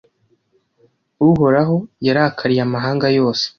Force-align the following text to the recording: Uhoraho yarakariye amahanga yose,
Uhoraho 1.29 1.77
yarakariye 2.05 2.61
amahanga 2.67 3.05
yose, 3.17 3.45